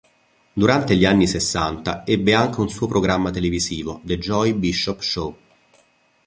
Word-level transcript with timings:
Durante 0.53 0.95
gli 0.95 1.05
anni 1.05 1.27
sessanta 1.27 2.03
ebbe 2.07 2.33
anche 2.33 2.59
un 2.59 2.69
suo 2.69 2.87
programma 2.87 3.29
televisivo, 3.29 4.01
"The 4.03 4.17
Joey 4.17 4.53
Bishop 4.55 4.99
Show". 5.01 5.37